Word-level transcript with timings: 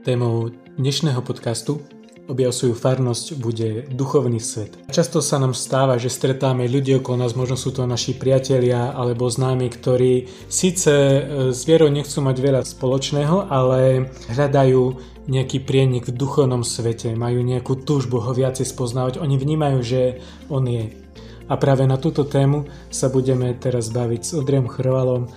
Témou 0.00 0.48
dnešného 0.80 1.20
podcastu 1.20 1.84
Objav 2.24 2.56
svoju 2.56 2.72
farnosť 2.72 3.36
bude 3.36 3.84
duchovný 3.92 4.40
svet. 4.40 4.72
Často 4.88 5.20
sa 5.20 5.36
nám 5.36 5.52
stáva, 5.52 6.00
že 6.00 6.08
stretáme 6.08 6.64
ľudí 6.72 6.96
okolo 6.96 7.20
nás, 7.20 7.36
možno 7.36 7.60
sú 7.60 7.68
to 7.68 7.84
naši 7.84 8.16
priatelia 8.16 8.96
alebo 8.96 9.28
známi, 9.28 9.68
ktorí 9.68 10.24
síce 10.48 10.88
e, 10.88 11.20
s 11.52 11.68
vierou 11.68 11.92
nechcú 11.92 12.24
mať 12.24 12.36
veľa 12.40 12.62
spoločného, 12.64 13.52
ale 13.52 14.08
hľadajú 14.32 14.82
nejaký 15.28 15.68
prienik 15.68 16.08
v 16.08 16.16
duchovnom 16.16 16.64
svete, 16.64 17.12
majú 17.12 17.44
nejakú 17.44 17.84
túžbu 17.84 18.24
ho 18.24 18.32
viacej 18.32 18.64
spoznávať, 18.64 19.20
oni 19.20 19.36
vnímajú, 19.36 19.78
že 19.84 20.24
on 20.48 20.64
je. 20.64 20.96
A 21.44 21.60
práve 21.60 21.84
na 21.84 22.00
túto 22.00 22.24
tému 22.24 22.64
sa 22.88 23.12
budeme 23.12 23.52
teraz 23.52 23.92
baviť 23.92 24.20
s 24.24 24.30
Odriom 24.32 24.64
Chrvalom, 24.64 25.28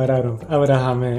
farárom 0.00 0.40
v 0.40 0.48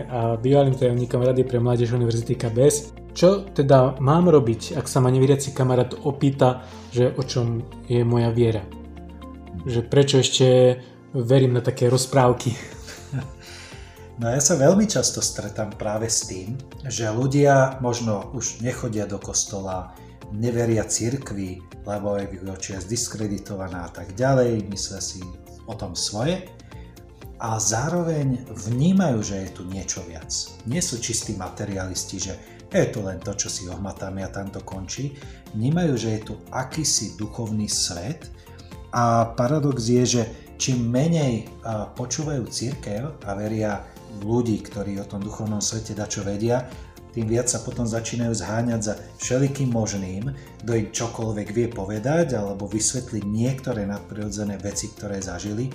a 0.09 0.41
bývalým 0.41 0.73
tajomníkom 0.73 1.21
Rady 1.21 1.45
pre 1.45 1.61
mládež 1.61 1.93
Univerzity 1.93 2.33
KBS. 2.33 2.97
Čo 3.13 3.45
teda 3.53 4.01
mám 4.01 4.25
robiť, 4.25 4.73
ak 4.73 4.89
sa 4.89 4.97
ma 4.97 5.13
neveriaci 5.13 5.53
kamarát 5.53 5.93
opýta, 6.01 6.65
že 6.89 7.13
o 7.13 7.21
čom 7.21 7.61
je 7.85 8.01
moja 8.01 8.33
viera? 8.33 8.65
Že 9.69 9.85
prečo 9.85 10.17
ešte 10.17 10.81
verím 11.13 11.53
na 11.53 11.61
také 11.61 11.93
rozprávky? 11.93 12.57
No 14.17 14.33
ja 14.33 14.41
sa 14.41 14.57
veľmi 14.57 14.89
často 14.89 15.21
stretám 15.21 15.77
práve 15.77 16.09
s 16.09 16.25
tým, 16.25 16.57
že 16.85 17.05
ľudia 17.09 17.77
možno 17.85 18.33
už 18.33 18.65
nechodia 18.65 19.05
do 19.05 19.21
kostola, 19.21 19.93
neveria 20.33 20.89
cirkvi, 20.89 21.61
lebo 21.85 22.17
je 22.17 22.33
v 22.33 22.49
očiach 22.49 22.81
zdiskreditovaná 22.81 23.85
a 23.85 23.91
tak 23.93 24.17
ďalej, 24.17 24.65
myslia 24.73 25.01
si 25.01 25.21
o 25.69 25.73
tom 25.77 25.93
svoje 25.93 26.60
a 27.41 27.57
zároveň 27.57 28.45
vnímajú, 28.53 29.19
že 29.25 29.35
je 29.41 29.49
tu 29.49 29.65
niečo 29.65 30.05
viac. 30.05 30.29
Nie 30.69 30.77
sú 30.77 31.01
čistí 31.01 31.33
materialisti, 31.33 32.21
že 32.21 32.33
je 32.69 32.85
to 32.93 33.01
len 33.01 33.17
to, 33.17 33.33
čo 33.33 33.49
si 33.49 33.65
ohmatáme 33.65 34.21
a 34.21 34.29
tam 34.29 34.53
to 34.53 34.61
končí. 34.61 35.17
Vnímajú, 35.57 35.93
že 35.97 36.09
je 36.15 36.21
tu 36.21 36.33
akýsi 36.53 37.17
duchovný 37.17 37.65
svet 37.65 38.29
a 38.93 39.33
paradox 39.33 39.89
je, 39.89 40.03
že 40.05 40.23
čím 40.61 40.85
menej 40.85 41.49
počúvajú 41.97 42.45
církev 42.45 43.25
a 43.25 43.31
veria 43.33 43.81
ľudí, 44.21 44.61
ktorí 44.61 45.01
o 45.01 45.09
tom 45.09 45.25
duchovnom 45.25 45.65
svete 45.65 45.97
dačo 45.97 46.21
vedia, 46.21 46.69
tým 47.11 47.27
viac 47.27 47.51
sa 47.51 47.59
potom 47.59 47.83
začínajú 47.83 48.31
zháňať 48.31 48.81
za 48.85 48.93
všelikým 49.19 49.73
možným, 49.73 50.31
kto 50.63 50.71
im 50.77 50.87
čokoľvek 50.95 51.47
vie 51.51 51.67
povedať 51.67 52.39
alebo 52.39 52.69
vysvetliť 52.69 53.23
niektoré 53.25 53.83
nadprirodzené 53.83 54.55
veci, 54.61 54.93
ktoré 54.93 55.19
zažili 55.19 55.67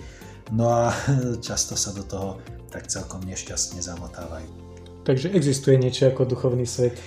No 0.55 0.71
a 0.71 0.95
často 1.47 1.75
sa 1.75 1.91
do 1.91 2.07
toho 2.07 2.39
tak 2.71 2.87
celkom 2.87 3.25
nešťastne 3.25 3.81
zamotávajú. 3.83 4.67
Takže 5.07 5.31
existuje 5.33 5.79
niečo 5.79 6.11
ako 6.11 6.27
duchovný 6.27 6.67
svet? 6.67 6.99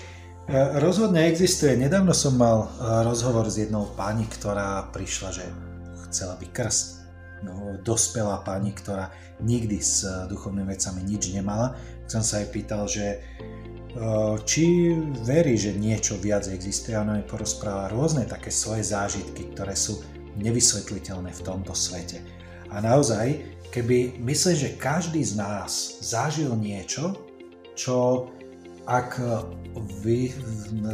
E, 0.47 0.79
rozhodne 0.79 1.27
existuje. 1.27 1.75
Nedávno 1.75 2.15
som 2.15 2.39
mal 2.39 2.65
e, 2.65 2.67
rozhovor 3.03 3.51
s 3.51 3.59
jednou 3.59 3.91
pani, 3.93 4.23
ktorá 4.23 4.87
prišla, 4.89 5.29
že 5.35 5.45
chcela 6.09 6.39
byť 6.39 6.49
krst. 6.49 6.87
No, 7.39 7.79
dospelá 7.83 8.43
pani, 8.43 8.71
ktorá 8.71 9.11
nikdy 9.43 9.77
s 9.83 10.07
e, 10.07 10.31
duchovnými 10.31 10.71
vecami 10.71 11.03
nič 11.03 11.35
nemala. 11.35 11.75
Som 12.07 12.23
sa 12.23 12.39
jej 12.41 12.49
pýtal, 12.49 12.89
že 12.89 13.21
či 14.45 14.93
verí, 15.25 15.57
že 15.57 15.73
niečo 15.73 16.21
viac 16.21 16.45
existuje. 16.45 16.93
Ona 16.93 17.19
mi 17.19 17.25
porozpráva 17.25 17.89
rôzne 17.89 18.29
také 18.29 18.53
svoje 18.53 18.85
zážitky, 18.85 19.49
ktoré 19.53 19.73
sú 19.73 19.97
nevysvetliteľné 20.37 21.33
v 21.33 21.41
tomto 21.41 21.73
svete. 21.73 22.38
A 22.69 22.81
naozaj, 22.81 23.41
keby 23.73 24.21
myslím, 24.21 24.55
že 24.55 24.77
každý 24.77 25.25
z 25.25 25.37
nás 25.37 25.99
zažil 26.01 26.53
niečo, 26.57 27.17
čo 27.73 28.29
ak 28.89 29.21
vy, 30.01 30.33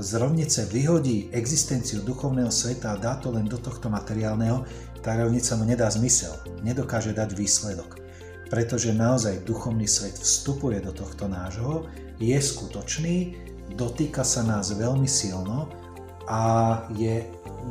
z 0.04 0.12
rovnice 0.20 0.68
vyhodí 0.68 1.32
existenciu 1.32 2.04
duchovného 2.04 2.52
sveta 2.52 2.92
a 2.92 3.00
dá 3.00 3.16
to 3.16 3.32
len 3.32 3.48
do 3.48 3.56
tohto 3.56 3.88
materiálneho, 3.88 4.68
tá 5.00 5.16
rovnica 5.16 5.56
mu 5.56 5.64
nedá 5.64 5.88
zmysel, 5.88 6.36
nedokáže 6.60 7.16
dať 7.16 7.32
výsledok. 7.40 8.04
Pretože 8.52 8.92
naozaj 8.92 9.48
duchovný 9.48 9.88
svet 9.88 10.20
vstupuje 10.20 10.84
do 10.84 10.92
tohto 10.92 11.32
nášho, 11.32 11.88
je 12.20 12.36
skutočný, 12.36 13.38
dotýka 13.80 14.28
sa 14.28 14.44
nás 14.44 14.76
veľmi 14.76 15.08
silno 15.08 15.72
a 16.28 16.42
je 16.94 17.24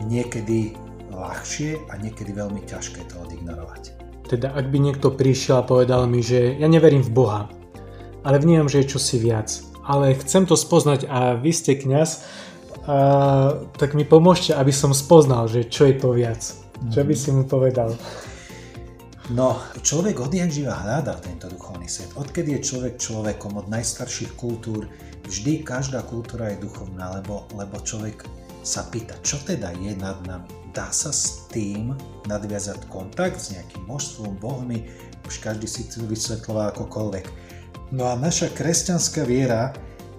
niekedy 0.09 0.73
ľahšie 1.15 1.89
a 1.91 1.95
niekedy 1.99 2.35
veľmi 2.35 2.67
ťažké 2.67 3.07
to 3.11 3.23
odignorovať. 3.23 3.83
Teda 4.25 4.51
ak 4.57 4.73
by 4.73 4.79
niekto 4.81 5.13
prišiel 5.13 5.63
a 5.63 5.69
povedal 5.69 6.09
mi, 6.09 6.25
že 6.25 6.57
ja 6.57 6.67
neverím 6.67 7.05
v 7.05 7.15
Boha, 7.15 7.43
ale 8.25 8.41
vnímam, 8.41 8.73
že 8.73 8.83
je 8.83 8.97
čosi 8.97 9.21
viac, 9.21 9.53
ale 9.85 10.17
chcem 10.17 10.49
to 10.49 10.57
spoznať 10.57 11.07
a 11.07 11.37
vy 11.37 11.53
ste 11.53 11.77
kňaz, 11.77 12.11
a, 12.85 13.69
tak 13.77 13.93
mi 13.93 14.09
pomôžte, 14.09 14.57
aby 14.57 14.73
som 14.73 14.97
spoznal, 14.97 15.49
že 15.49 15.69
čo 15.69 15.89
je 15.89 15.95
to 16.01 16.17
viac. 16.17 16.41
Čo 16.89 17.01
by 17.05 17.15
si 17.17 17.31
mu 17.33 17.45
povedal? 17.45 17.97
No, 19.33 19.57
človek 19.81 20.21
odjak 20.21 20.53
živa 20.53 20.77
hľadá 20.77 21.17
tento 21.17 21.49
duchovný 21.49 21.89
svet. 21.89 22.13
Odkedy 22.13 22.61
je 22.61 22.67
človek 22.69 23.01
človekom 23.01 23.57
od 23.57 23.73
najstarších 23.73 24.37
kultúr, 24.37 24.85
vždy 25.25 25.65
každá 25.65 26.05
kultúra 26.05 26.53
je 26.53 26.69
duchovná, 26.69 27.09
lebo, 27.21 27.49
lebo 27.57 27.81
človek 27.81 28.29
sa 28.65 28.89
pýta, 28.89 29.15
čo 29.21 29.37
teda 29.45 29.77
je 29.77 29.93
nad 29.95 30.17
nami. 30.25 30.49
Dá 30.75 30.91
sa 30.91 31.15
s 31.15 31.47
tým 31.53 31.95
nadviazať 32.27 32.91
kontakt 32.91 33.39
s 33.39 33.55
nejakým 33.55 33.87
množstvom 33.87 34.41
bohmi, 34.43 34.89
už 35.29 35.39
každý 35.39 35.69
si 35.69 35.87
to 35.87 36.03
vysvetľoval 36.09 36.75
akokoľvek. 36.75 37.25
No 37.95 38.11
a 38.11 38.19
naša 38.19 38.51
kresťanská 38.51 39.23
viera 39.23 39.71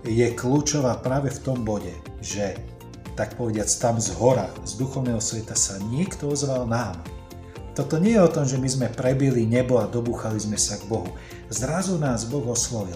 je 0.06 0.30
kľúčová 0.32 1.02
práve 1.02 1.34
v 1.34 1.42
tom 1.44 1.66
bode, 1.66 1.92
že 2.24 2.56
tak 3.20 3.36
povediac 3.36 3.68
tam 3.82 4.00
z 4.00 4.14
hora, 4.16 4.48
z 4.64 4.80
duchovného 4.80 5.20
sveta 5.20 5.58
sa 5.58 5.82
niekto 5.92 6.32
ozval 6.32 6.70
nám, 6.70 7.02
toto 7.76 8.00
nie 8.00 8.16
je 8.16 8.24
o 8.24 8.32
tom, 8.32 8.48
že 8.48 8.56
my 8.56 8.70
sme 8.72 8.88
prebili 8.88 9.44
nebo 9.44 9.84
a 9.84 9.92
dobúchali 9.92 10.40
sme 10.40 10.56
sa 10.56 10.80
k 10.80 10.88
Bohu. 10.88 11.12
Zrazu 11.52 12.00
nás 12.00 12.24
Boh 12.24 12.48
oslovil. 12.48 12.96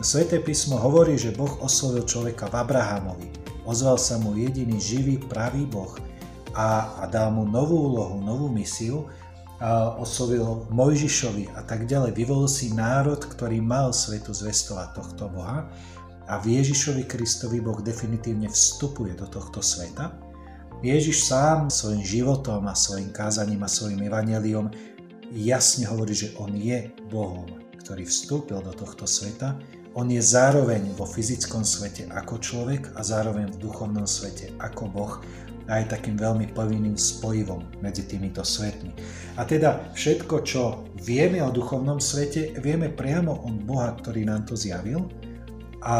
Sveté 0.00 0.40
písmo 0.40 0.80
hovorí, 0.80 1.20
že 1.20 1.36
Boh 1.36 1.60
oslovil 1.60 2.08
človeka 2.08 2.48
v 2.48 2.56
Abrahamovi. 2.56 3.28
Ozval 3.66 3.98
sa 3.98 4.16
mu 4.22 4.38
jediný 4.38 4.78
živý, 4.78 5.18
pravý 5.18 5.66
Boh 5.66 5.92
a, 6.54 7.02
a 7.02 7.10
dal 7.10 7.34
mu 7.34 7.44
novú 7.44 7.92
úlohu, 7.92 8.22
novú 8.22 8.46
misiu, 8.46 9.10
a 9.56 9.96
oslovil 9.96 10.68
Mojžišovi 10.68 11.56
a 11.56 11.64
tak 11.64 11.88
ďalej. 11.88 12.12
Vyvolil 12.12 12.44
si 12.46 12.76
národ, 12.76 13.18
ktorý 13.18 13.58
mal 13.64 13.90
svetu 13.90 14.36
zvestovať 14.36 14.88
tohto 14.94 15.32
Boha 15.32 15.64
a 16.28 16.36
v 16.38 16.60
Ježišovi 16.60 17.08
Kristovi 17.08 17.64
Boh 17.64 17.80
definitívne 17.80 18.52
vstupuje 18.52 19.16
do 19.16 19.24
tohto 19.24 19.64
sveta 19.64 20.12
Ježiš 20.84 21.24
sám 21.24 21.72
svojim 21.72 22.04
životom 22.04 22.68
a 22.68 22.76
svojim 22.76 23.08
kázaním 23.08 23.64
a 23.64 23.70
svojim 23.70 23.96
evaneliom 23.96 24.68
jasne 25.32 25.88
hovorí, 25.88 26.12
že 26.12 26.36
on 26.36 26.52
je 26.52 26.92
Bohom, 27.08 27.48
ktorý 27.80 28.04
vstúpil 28.04 28.60
do 28.60 28.76
tohto 28.76 29.08
sveta. 29.08 29.56
On 29.96 30.04
je 30.04 30.20
zároveň 30.20 30.92
vo 30.92 31.08
fyzickom 31.08 31.64
svete 31.64 32.04
ako 32.12 32.36
človek 32.36 32.92
a 32.94 33.00
zároveň 33.00 33.48
v 33.48 33.64
duchovnom 33.64 34.04
svete 34.04 34.52
ako 34.60 34.92
Boh 34.92 35.24
a 35.72 35.80
je 35.80 35.88
takým 35.88 36.20
veľmi 36.20 36.52
povinným 36.52 37.00
spojivom 37.00 37.80
medzi 37.80 38.04
týmito 38.04 38.44
svetmi. 38.44 38.92
A 39.40 39.48
teda 39.48 39.88
všetko, 39.96 40.44
čo 40.44 40.84
vieme 41.00 41.40
o 41.40 41.48
duchovnom 41.48 41.96
svete, 41.96 42.52
vieme 42.60 42.92
priamo 42.92 43.48
od 43.48 43.56
Boha, 43.64 43.96
ktorý 43.96 44.28
nám 44.28 44.44
to 44.44 44.52
zjavil 44.52 45.08
a 45.80 45.96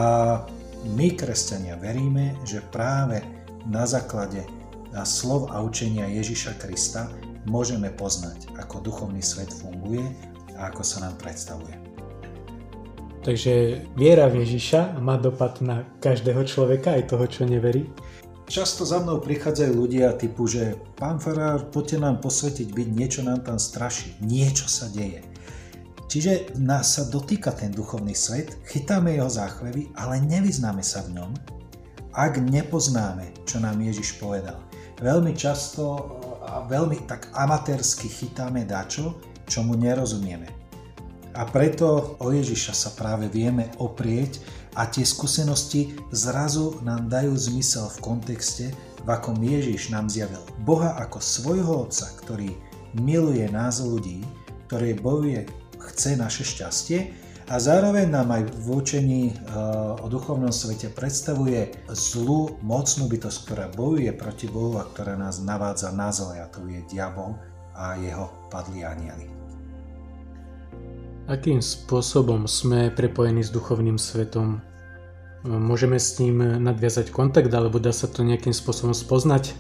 my, 0.93 1.09
kresťania, 1.17 1.81
veríme, 1.81 2.37
že 2.45 2.61
práve 2.69 3.25
na 3.65 3.89
základe 3.89 4.45
slov 5.09 5.49
a 5.57 5.65
učenia 5.65 6.05
Ježiša 6.13 6.61
Krista 6.61 7.09
môžeme 7.49 7.89
poznať, 7.97 8.45
ako 8.61 8.85
duchovný 8.85 9.25
svet 9.25 9.49
funguje 9.57 10.05
a 10.61 10.69
ako 10.69 10.85
sa 10.85 11.09
nám 11.09 11.17
predstavuje. 11.17 11.86
Takže 13.27 13.83
viera 13.99 14.31
v 14.31 14.47
Ježiša 14.47 15.03
má 15.03 15.19
dopad 15.19 15.59
na 15.59 15.83
každého 15.99 16.47
človeka, 16.47 16.95
aj 16.95 17.11
toho, 17.11 17.27
čo 17.27 17.43
neverí? 17.43 17.91
Často 18.47 18.87
za 18.87 19.03
mnou 19.03 19.19
prichádzajú 19.19 19.73
ľudia 19.75 20.15
typu, 20.15 20.47
že 20.47 20.79
pán 20.95 21.19
farár, 21.19 21.67
poďte 21.75 22.07
nám 22.07 22.23
posvetiť 22.23 22.71
byť, 22.71 22.89
niečo 22.95 23.27
nám 23.27 23.43
tam 23.43 23.59
straší, 23.59 24.15
niečo 24.23 24.71
sa 24.71 24.87
deje. 24.95 25.27
Čiže 26.07 26.55
nás 26.63 26.95
sa 26.95 27.11
dotýka 27.11 27.51
ten 27.51 27.75
duchovný 27.75 28.15
svet, 28.15 28.63
chytáme 28.71 29.19
jeho 29.19 29.27
záchvevy, 29.27 29.91
ale 29.99 30.23
nevyznáme 30.23 30.87
sa 30.87 31.03
v 31.03 31.19
ňom, 31.19 31.35
ak 32.15 32.39
nepoznáme, 32.39 33.43
čo 33.43 33.59
nám 33.59 33.83
Ježiš 33.83 34.23
povedal 34.23 34.63
veľmi 35.01 35.37
často 35.37 35.83
a 36.47 36.65
veľmi 36.65 37.05
tak 37.05 37.29
amatérsky 37.37 38.09
chytáme 38.09 38.65
dačo, 38.65 39.19
čo 39.45 39.61
mu 39.61 39.77
nerozumieme. 39.77 40.66
A 41.37 41.45
preto 41.45 42.17
o 42.17 42.33
Ježiša 42.33 42.73
sa 42.73 42.91
práve 42.97 43.29
vieme 43.29 43.69
oprieť 43.77 44.41
a 44.73 44.89
tie 44.89 45.05
skúsenosti 45.05 45.93
zrazu 46.09 46.81
nám 46.81 47.13
dajú 47.13 47.37
zmysel 47.37 47.93
v 47.93 47.99
kontexte, 48.01 48.73
v 49.05 49.09
akom 49.13 49.37
Ježiš 49.37 49.93
nám 49.93 50.09
zjavil 50.09 50.41
Boha 50.65 50.97
ako 50.97 51.21
svojho 51.21 51.73
Otca, 51.85 52.09
ktorý 52.25 52.57
miluje 52.97 53.45
nás 53.53 53.85
ľudí, 53.85 54.25
ktorý 54.67 54.97
bojuje, 54.97 55.45
chce 55.77 56.17
naše 56.17 56.43
šťastie 56.43 57.13
a 57.47 57.61
zároveň 57.61 58.11
nám 58.11 58.33
aj 58.33 58.43
v 58.57 58.67
učení 58.73 59.23
e, 59.31 59.35
o 60.03 60.07
duchovnom 60.09 60.51
svete 60.51 60.91
predstavuje 60.91 61.71
zlú, 61.93 62.59
mocnú 62.65 63.07
bytosť, 63.07 63.39
ktorá 63.47 63.67
bojuje 63.71 64.11
proti 64.17 64.51
Bohu 64.51 64.81
a 64.81 64.89
ktorá 64.89 65.15
nás 65.15 65.39
navádza 65.45 65.95
na 65.95 66.11
zle 66.11 66.43
a 66.43 66.51
to 66.51 66.65
je 66.67 66.83
diabol 66.91 67.39
a 67.77 67.95
jeho 68.01 68.27
padlí 68.51 68.83
anieli. 68.83 69.36
Akým 71.27 71.59
spôsobom 71.59 72.47
sme 72.47 72.87
prepojení 72.95 73.43
s 73.43 73.51
duchovným 73.51 73.99
svetom? 73.99 74.63
Môžeme 75.43 75.99
s 75.99 76.15
ním 76.23 76.39
nadviazať 76.39 77.11
kontakt 77.11 77.51
alebo 77.51 77.83
dá 77.83 77.91
sa 77.91 78.07
to 78.07 78.23
nejakým 78.23 78.55
spôsobom 78.55 78.95
spoznať? 78.95 79.51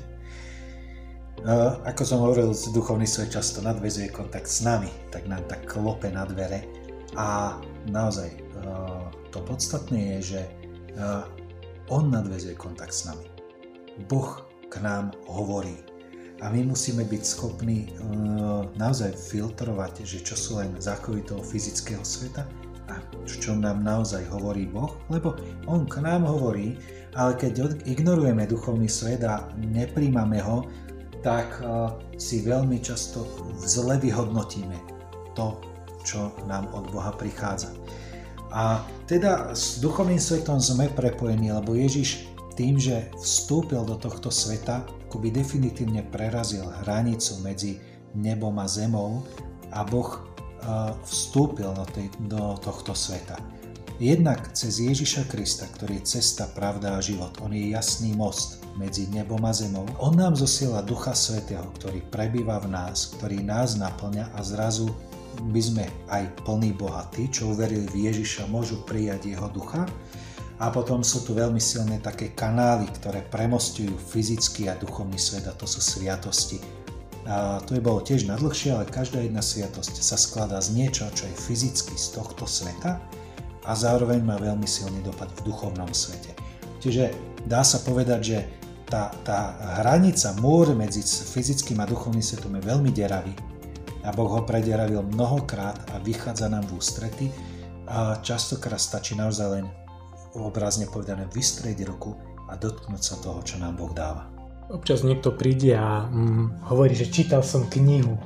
Ako 1.82 2.06
som 2.06 2.22
hovoril, 2.22 2.54
duchovný 2.70 3.02
svet 3.02 3.34
často 3.34 3.66
nadvezuje 3.66 4.14
kontakt 4.14 4.46
s 4.46 4.62
nami, 4.62 4.86
tak 5.10 5.26
nám 5.26 5.42
tak 5.50 5.66
klope 5.66 6.06
na 6.06 6.22
dvere 6.22 6.62
a 7.18 7.58
naozaj 7.90 8.30
to 9.34 9.42
podstatné 9.42 10.22
je, 10.22 10.38
že 10.38 10.40
on 11.90 12.14
nadvezuje 12.14 12.54
kontakt 12.54 12.94
s 12.94 13.10
nami. 13.10 13.26
Boh 14.06 14.38
k 14.70 14.74
nám 14.86 15.18
hovorí. 15.26 15.74
A 16.44 16.52
my 16.52 16.68
musíme 16.68 17.00
byť 17.08 17.22
schopní 17.24 17.96
naozaj 18.76 19.16
filtrovať, 19.16 20.04
že 20.04 20.20
čo 20.20 20.36
sú 20.36 20.60
len 20.60 20.76
záchovy 20.76 21.24
toho 21.24 21.40
fyzického 21.40 22.04
sveta 22.04 22.44
a 22.86 23.02
čo 23.26 23.56
nám 23.56 23.82
naozaj 23.82 24.28
hovorí 24.30 24.68
Boh, 24.68 24.94
lebo 25.10 25.34
On 25.66 25.88
k 25.88 25.98
nám 26.04 26.28
hovorí, 26.28 26.78
ale 27.16 27.34
keď 27.34 27.82
ignorujeme 27.88 28.46
duchovný 28.46 28.86
svet 28.86 29.24
a 29.26 29.48
nepríjmame 29.58 30.38
ho, 30.44 30.68
tak 31.24 31.58
si 32.20 32.44
veľmi 32.46 32.78
často 32.78 33.26
zle 33.58 33.98
vyhodnotíme 33.98 34.78
to, 35.34 35.58
čo 36.06 36.30
nám 36.46 36.70
od 36.70 36.86
Boha 36.94 37.10
prichádza. 37.16 37.74
A 38.54 38.84
teda 39.10 39.50
s 39.50 39.82
duchovným 39.82 40.22
svetom 40.22 40.62
sme 40.62 40.86
prepojení, 40.94 41.50
lebo 41.50 41.74
Ježiš 41.74 42.30
tým, 42.54 42.78
že 42.78 43.10
vstúpil 43.18 43.82
do 43.82 43.98
tohto 43.98 44.30
sveta, 44.30 44.86
akoby 45.06 45.30
definitívne 45.30 46.02
prerazil 46.10 46.66
hranicu 46.84 47.40
medzi 47.40 47.78
nebom 48.18 48.58
a 48.58 48.66
zemou 48.66 49.22
a 49.70 49.86
Boh 49.86 50.36
vstúpil 51.06 51.70
do, 51.72 51.86
tej, 51.94 52.10
do 52.26 52.58
tohto 52.58 52.92
sveta. 52.92 53.38
Jednak 53.96 54.52
cez 54.52 54.76
Ježiša 54.76 55.24
Krista, 55.32 55.64
ktorý 55.72 56.04
je 56.04 56.20
cesta, 56.20 56.44
pravda 56.52 57.00
a 57.00 57.00
život. 57.00 57.32
On 57.40 57.48
je 57.48 57.72
jasný 57.72 58.12
most 58.12 58.60
medzi 58.76 59.08
nebom 59.08 59.40
a 59.48 59.56
zemou. 59.56 59.88
On 59.96 60.12
nám 60.12 60.36
zosiela 60.36 60.84
Ducha 60.84 61.16
Svetého, 61.16 61.64
ktorý 61.80 62.04
prebýva 62.12 62.60
v 62.60 62.76
nás, 62.76 63.16
ktorý 63.16 63.40
nás 63.40 63.80
naplňa 63.80 64.36
a 64.36 64.40
zrazu 64.44 64.92
by 65.48 65.60
sme 65.64 65.84
aj 66.12 66.28
plní 66.44 66.76
bohatí, 66.76 67.32
čo 67.32 67.56
uverili 67.56 67.88
v 67.88 68.12
Ježiša, 68.12 68.52
môžu 68.52 68.84
prijať 68.84 69.32
jeho 69.32 69.48
ducha. 69.48 69.88
A 70.56 70.72
potom 70.72 71.04
sú 71.04 71.20
tu 71.20 71.36
veľmi 71.36 71.60
silné 71.60 72.00
také 72.00 72.32
kanály, 72.32 72.88
ktoré 72.96 73.20
premostujú 73.28 73.92
fyzický 73.92 74.72
a 74.72 74.78
duchovný 74.80 75.20
svet 75.20 75.44
a 75.44 75.52
to 75.52 75.68
sú 75.68 75.84
sviatosti. 75.84 76.56
A 77.28 77.60
to 77.60 77.76
je 77.76 77.82
bolo 77.82 78.00
tiež 78.00 78.24
nadlhšie, 78.24 78.72
ale 78.72 78.88
každá 78.88 79.20
jedna 79.20 79.44
sviatosť 79.44 80.00
sa 80.00 80.16
skladá 80.16 80.56
z 80.62 80.72
niečo, 80.78 81.04
čo 81.12 81.28
je 81.28 81.36
fyzicky 81.36 81.92
z 81.98 82.16
tohto 82.16 82.48
sveta 82.48 83.02
a 83.66 83.72
zároveň 83.74 84.22
má 84.22 84.38
veľmi 84.38 84.64
silný 84.64 85.02
dopad 85.02 85.28
v 85.42 85.50
duchovnom 85.50 85.90
svete. 85.90 86.32
Čiže 86.78 87.10
dá 87.44 87.66
sa 87.66 87.82
povedať, 87.82 88.20
že 88.22 88.38
tá, 88.86 89.10
tá 89.26 89.58
hranica, 89.82 90.38
múr 90.38 90.70
medzi 90.78 91.02
fyzickým 91.02 91.82
a 91.82 91.90
duchovným 91.90 92.22
svetom 92.22 92.54
je 92.54 92.62
veľmi 92.62 92.94
deravý 92.94 93.34
a 94.06 94.14
Boh 94.14 94.30
ho 94.30 94.46
prederavil 94.46 95.02
mnohokrát 95.02 95.82
a 95.90 95.98
vychádza 95.98 96.46
nám 96.46 96.62
v 96.70 96.78
ústrety 96.78 97.26
a 97.90 98.22
častokrát 98.22 98.78
stačí 98.78 99.18
naozaj 99.18 99.46
len 99.58 99.66
obrazne 100.44 100.84
povedané 100.90 101.24
vystrieť 101.32 101.86
ruku 101.88 102.12
a 102.50 102.54
dotknúť 102.54 103.02
sa 103.02 103.16
toho, 103.22 103.40
čo 103.40 103.56
nám 103.56 103.80
Boh 103.80 103.90
dáva. 103.90 104.28
Občas 104.66 105.06
niekto 105.06 105.30
príde 105.30 105.78
a 105.78 106.10
mm, 106.10 106.66
hovorí, 106.68 106.92
že 106.98 107.06
čítal 107.06 107.46
som 107.46 107.70
knihu. 107.70 108.18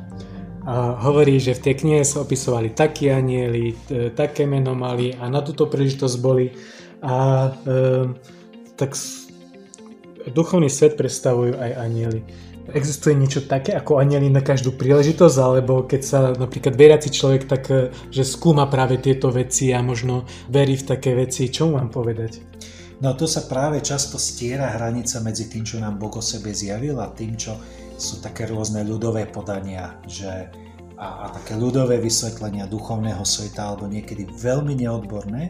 A 0.64 0.96
hovorí, 1.04 1.40
že 1.40 1.56
v 1.56 1.64
tej 1.70 1.74
knihe 1.84 2.02
sa 2.04 2.24
opisovali 2.24 2.76
takí 2.76 3.08
anieli, 3.08 3.72
e, 3.88 4.12
také 4.12 4.44
meno 4.44 4.76
mali 4.76 5.12
a 5.16 5.28
na 5.28 5.40
túto 5.40 5.68
príležitosť 5.68 6.16
boli. 6.20 6.52
A 7.00 7.48
e, 7.48 7.52
tak 8.76 8.92
duchovný 10.28 10.68
svet 10.68 11.00
predstavujú 11.00 11.56
aj 11.56 11.70
anieli 11.80 12.20
existuje 12.68 13.16
niečo 13.16 13.48
také 13.48 13.72
ako 13.72 13.98
anieli 13.98 14.28
na 14.28 14.44
každú 14.44 14.76
príležitosť, 14.76 15.36
alebo 15.40 15.88
keď 15.88 16.00
sa 16.04 16.18
napríklad 16.36 16.76
veriaci 16.76 17.08
človek 17.08 17.42
tak, 17.48 17.62
e, 17.72 17.88
že 18.12 18.22
skúma 18.22 18.68
práve 18.68 19.00
tieto 19.00 19.32
veci 19.32 19.72
a 19.72 19.80
možno 19.80 20.28
verí 20.52 20.76
v 20.76 20.86
také 20.96 21.16
veci, 21.16 21.48
čo 21.48 21.72
mám 21.72 21.88
povedať? 21.88 22.40
No 23.00 23.16
to 23.16 23.24
sa 23.24 23.48
práve 23.48 23.80
často 23.80 24.20
stiera 24.20 24.76
hranica 24.76 25.24
medzi 25.24 25.48
tým, 25.48 25.64
čo 25.64 25.80
nám 25.80 25.96
Boh 25.96 26.12
o 26.12 26.20
sebe 26.20 26.52
zjavil 26.52 27.00
a 27.00 27.08
tým, 27.08 27.32
čo 27.32 27.56
sú 27.96 28.20
také 28.20 28.44
rôzne 28.44 28.84
ľudové 28.84 29.24
podania, 29.24 29.96
že 30.04 30.52
a, 31.00 31.24
a 31.24 31.26
také 31.32 31.56
ľudové 31.56 31.96
vysvetlenia 31.96 32.68
duchovného 32.68 33.24
sveta, 33.24 33.72
alebo 33.72 33.88
niekedy 33.88 34.28
veľmi 34.28 34.76
neodborné, 34.84 35.48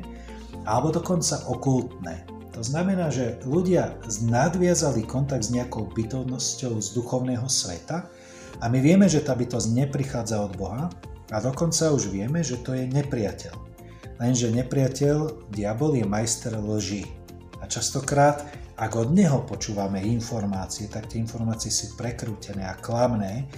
alebo 0.62 0.94
dokonca 0.94 1.42
okultné. 1.50 2.39
To 2.50 2.66
znamená, 2.66 3.14
že 3.14 3.38
ľudia 3.46 3.94
nadviazali 4.26 5.06
kontakt 5.06 5.46
s 5.46 5.54
nejakou 5.54 5.86
bytosťou 5.94 6.82
z 6.82 6.88
duchovného 6.98 7.46
sveta 7.46 8.10
a 8.58 8.64
my 8.66 8.82
vieme, 8.82 9.06
že 9.06 9.22
tá 9.22 9.38
bytosť 9.38 9.70
neprichádza 9.70 10.42
od 10.42 10.58
Boha 10.58 10.90
a 11.30 11.36
dokonca 11.38 11.94
už 11.94 12.10
vieme, 12.10 12.42
že 12.42 12.58
to 12.60 12.74
je 12.74 12.90
nepriateľ. 12.90 13.54
Lenže 14.20 14.52
nepriateľ, 14.52 15.48
diabol 15.54 15.96
je 15.96 16.04
majster 16.04 16.58
lží. 16.58 17.08
A 17.62 17.70
častokrát, 17.70 18.44
ak 18.76 18.92
od 18.98 19.14
neho 19.14 19.46
počúvame 19.46 20.02
informácie, 20.04 20.90
tak 20.92 21.08
tie 21.08 21.22
informácie 21.22 21.72
sú 21.72 21.96
prekrútené 21.96 22.66
a 22.66 22.76
klamné 22.76 23.48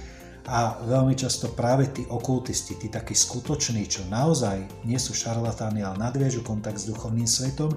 a 0.50 0.74
veľmi 0.82 1.14
často 1.14 1.54
práve 1.54 1.86
tí 1.94 2.02
okultisti, 2.10 2.74
tí 2.74 2.90
takí 2.90 3.14
skutoční, 3.14 3.86
čo 3.86 4.02
naozaj 4.10 4.82
nie 4.82 4.98
sú 4.98 5.14
šarlatáni, 5.14 5.86
ale 5.86 6.02
nadviežu 6.02 6.42
kontakt 6.42 6.82
s 6.82 6.90
duchovným 6.90 7.30
svetom, 7.30 7.70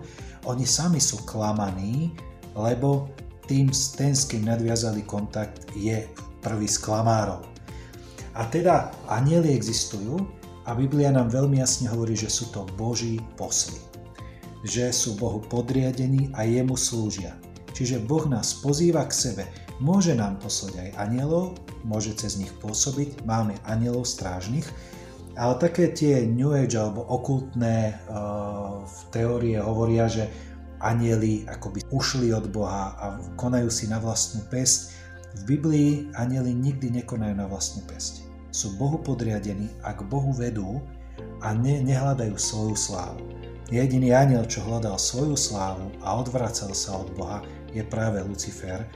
oni 0.49 0.65
sami 0.65 0.97
sú 0.97 1.21
klamaní, 1.29 2.09
lebo 2.57 3.09
tým, 3.45 3.69
ten, 3.69 4.17
s 4.17 4.25
kým 4.25 4.49
nadviazali 4.49 5.05
kontakt, 5.05 5.69
je 5.77 6.09
prvý 6.41 6.65
z 6.65 6.81
klamárov. 6.81 7.45
A 8.33 8.49
teda 8.49 8.89
anieli 9.07 9.53
existujú 9.53 10.25
a 10.65 10.73
Biblia 10.73 11.13
nám 11.13 11.29
veľmi 11.29 11.61
jasne 11.61 11.87
hovorí, 11.93 12.17
že 12.17 12.33
sú 12.33 12.49
to 12.49 12.65
Boží 12.73 13.21
posly. 13.37 13.77
Že 14.65 14.89
sú 14.89 15.09
Bohu 15.21 15.45
podriadení 15.45 16.33
a 16.33 16.41
jemu 16.49 16.73
slúžia. 16.73 17.37
Čiže 17.75 18.07
Boh 18.07 18.23
nás 18.31 18.55
pozýva 18.63 19.03
k 19.03 19.13
sebe. 19.13 19.43
Môže 19.83 20.15
nám 20.15 20.39
poslať 20.39 20.79
aj 20.79 20.89
anielov, 21.11 21.59
môže 21.83 22.15
cez 22.15 22.39
nich 22.39 22.51
pôsobiť, 22.63 23.27
máme 23.27 23.59
anielov 23.67 24.07
strážnych, 24.07 24.63
ale 25.35 25.59
také 25.59 25.91
tie 25.91 26.23
New 26.23 26.55
Age 26.55 26.79
alebo 26.79 27.03
okultné 27.11 27.99
uh, 28.07 28.79
teórie 29.11 29.59
hovoria, 29.59 30.07
že 30.07 30.31
anieli 30.79 31.43
akoby 31.51 31.83
ušli 31.91 32.31
od 32.31 32.47
Boha 32.55 32.95
a 32.95 33.05
konajú 33.35 33.67
si 33.67 33.91
na 33.91 33.99
vlastnú 33.99 34.47
pesť. 34.47 34.95
V 35.35 35.41
Biblii 35.43 36.07
anieli 36.15 36.55
nikdy 36.55 37.03
nekonajú 37.03 37.35
na 37.35 37.43
vlastnú 37.51 37.83
pesť. 37.91 38.23
Sú 38.55 38.79
Bohu 38.79 38.95
podriadení 38.95 39.67
a 39.83 39.91
k 39.91 40.07
Bohu 40.07 40.31
vedú 40.31 40.79
a 41.43 41.51
ne, 41.51 41.83
nehľadajú 41.83 42.39
svoju 42.39 42.75
slávu. 42.79 43.19
Jediný 43.67 44.15
aniel, 44.15 44.47
čo 44.47 44.63
hľadal 44.63 44.95
svoju 44.95 45.35
slávu 45.35 45.91
a 45.99 46.15
odvracal 46.15 46.71
sa 46.71 47.01
od 47.01 47.11
Boha, 47.17 47.43
je 47.75 47.83
práve 47.83 48.23
Lucifer, 48.23 48.87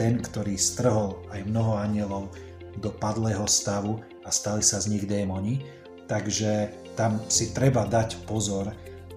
ten, 0.00 0.18
ktorý 0.24 0.56
strhol 0.56 1.20
aj 1.28 1.44
mnoho 1.44 1.76
anielov 1.76 2.32
do 2.80 2.88
padlého 2.88 3.44
stavu 3.44 4.00
a 4.24 4.32
stali 4.32 4.64
sa 4.64 4.80
z 4.80 4.96
nich 4.96 5.04
démoni. 5.04 5.60
Takže 6.08 6.72
tam 6.96 7.20
si 7.28 7.52
treba 7.52 7.84
dať 7.84 8.24
pozor. 8.24 8.72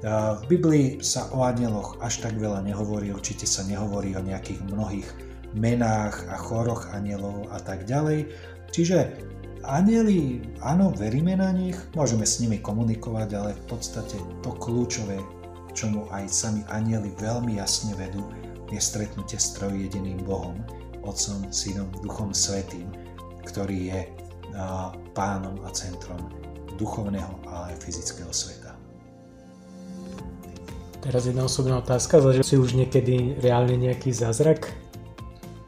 V 0.05 0.44
Biblii 0.51 1.00
sa 1.00 1.32
o 1.32 1.48
anieloch 1.48 1.98
až 2.03 2.20
tak 2.22 2.36
veľa 2.36 2.62
nehovorí, 2.67 3.10
určite 3.15 3.48
sa 3.48 3.63
nehovorí 3.63 4.13
o 4.13 4.22
nejakých 4.22 4.60
mnohých 4.67 5.08
menách 5.55 6.27
a 6.27 6.36
choroch 6.36 6.91
anielov 6.91 7.48
a 7.50 7.63
tak 7.63 7.88
ďalej. 7.88 8.27
Čiže 8.75 9.17
anieli, 9.63 10.44
áno, 10.60 10.91
veríme 10.91 11.39
na 11.39 11.50
nich, 11.55 11.79
môžeme 11.96 12.27
s 12.27 12.44
nimi 12.44 12.60
komunikovať, 12.60 13.29
ale 13.39 13.51
v 13.55 13.63
podstate 13.72 14.20
to 14.44 14.51
kľúčové, 14.60 15.15
čomu 15.72 16.05
aj 16.12 16.27
sami 16.27 16.62
anieli 16.70 17.10
veľmi 17.17 17.55
jasne 17.55 17.96
vedú, 17.96 18.24
je 18.72 18.82
stretnutie 18.82 19.38
s 19.38 19.54
trojediným 19.58 20.24
Bohom, 20.26 20.58
Otcom, 21.06 21.54
Synom, 21.54 21.92
Duchom 22.02 22.34
Svetým, 22.34 22.90
ktorý 23.46 23.94
je 23.94 24.02
pánom 25.14 25.60
a 25.64 25.70
centrom 25.70 26.20
duchovného 26.76 27.40
a 27.48 27.72
aj 27.72 27.80
fyzického 27.84 28.32
sveta. 28.36 28.76
Teraz 31.00 31.30
jedna 31.30 31.46
osobná 31.46 31.78
otázka, 31.78 32.18
zažil 32.18 32.42
si 32.42 32.56
už 32.58 32.74
niekedy 32.74 33.38
reálne 33.38 33.78
nejaký 33.78 34.10
zázrak? 34.10 34.74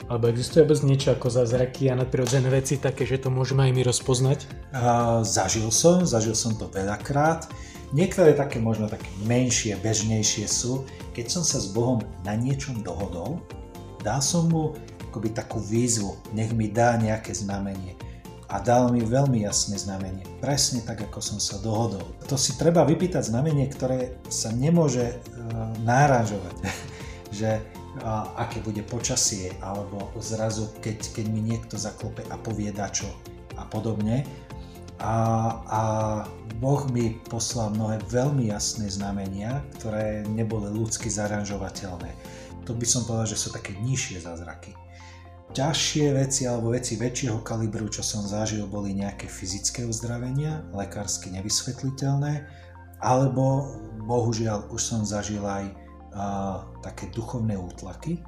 Alebo 0.09 0.31
existuje 0.31 0.63
bez 0.65 0.81
niečo 0.81 1.13
ako 1.13 1.27
zázraky 1.29 1.91
a 1.91 1.99
nadprirodzené 1.99 2.47
veci 2.49 2.79
také, 2.79 3.03
že 3.05 3.21
to 3.21 3.29
môžeme 3.29 3.67
aj 3.67 3.71
my 3.75 3.81
rozpoznať? 3.85 4.39
A, 4.73 5.21
zažil 5.21 5.67
som, 5.69 6.07
zažil 6.07 6.33
som 6.33 6.55
to 6.55 6.71
veľakrát. 6.71 7.45
Niektoré 7.95 8.35
také 8.35 8.59
možno 8.59 8.91
také 8.91 9.07
menšie, 9.23 9.79
bežnejšie 9.79 10.43
sú, 10.43 10.83
keď 11.15 11.31
som 11.31 11.43
sa 11.47 11.63
s 11.63 11.71
Bohom 11.71 12.03
na 12.27 12.35
niečom 12.35 12.83
dohodol, 12.83 13.39
dal 14.03 14.19
som 14.19 14.51
mu 14.51 14.75
akoby 15.07 15.31
takú 15.31 15.63
výzvu, 15.63 16.19
nech 16.35 16.51
mi 16.51 16.67
dá 16.67 16.99
nejaké 16.99 17.31
znamenie. 17.31 17.95
A 18.47 18.63
dal 18.63 18.91
mi 18.95 19.03
veľmi 19.03 19.43
jasné 19.43 19.75
znamenie, 19.75 20.23
presne 20.39 20.79
tak, 20.79 21.03
ako 21.03 21.19
som 21.19 21.39
sa 21.39 21.59
dohodol. 21.59 22.03
To 22.31 22.39
si 22.39 22.55
treba 22.55 22.87
vypýtať 22.87 23.31
znamenie, 23.31 23.67
ktoré 23.67 24.19
sa 24.31 24.55
nemôže 24.55 25.03
e, 25.03 25.15
náražovať, 25.83 26.55
že 27.39 27.59
a, 28.03 28.35
aké 28.47 28.63
bude 28.63 28.83
počasie, 28.87 29.51
alebo 29.59 30.11
zrazu, 30.19 30.71
keď, 30.79 31.11
keď 31.11 31.25
mi 31.27 31.43
niekto 31.43 31.75
zaklope 31.75 32.23
a 32.31 32.35
povie 32.39 32.71
dačo 32.71 33.07
a 33.59 33.67
podobne. 33.67 34.23
A, 34.97 35.15
a 35.69 35.81
Boh 36.57 36.89
mi 36.89 37.21
poslal 37.29 37.69
mnohé 37.77 38.01
veľmi 38.09 38.49
jasné 38.49 38.89
znamenia, 38.89 39.61
ktoré 39.77 40.25
neboli 40.25 40.73
ľudsky 40.73 41.05
zaranžovateľné. 41.05 42.09
To 42.65 42.73
by 42.73 42.85
som 42.85 43.05
povedal, 43.05 43.29
že 43.29 43.37
sú 43.37 43.53
také 43.53 43.77
nižšie 43.77 44.25
zázraky. 44.25 44.73
Ťažšie 45.53 46.11
veci 46.11 46.43
alebo 46.43 46.75
veci 46.75 46.99
väčšieho 46.99 47.39
kalibru, 47.45 47.87
čo 47.87 48.03
som 48.03 48.25
zažil, 48.25 48.67
boli 48.67 48.91
nejaké 48.91 49.31
fyzické 49.31 49.87
uzdravenia, 49.87 50.65
lekársky 50.75 51.31
nevysvetliteľné, 51.31 52.43
alebo 52.99 53.77
bohužiaľ 54.03 54.73
už 54.73 54.81
som 54.81 55.01
zažil 55.07 55.45
aj 55.45 55.71
také 56.81 57.07
duchovné 57.13 57.53
útlaky 57.53 58.19